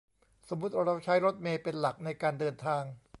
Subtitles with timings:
[0.49, 2.83] สมมติเราใช้รถเมล์เป็นหลักในการเดินทาง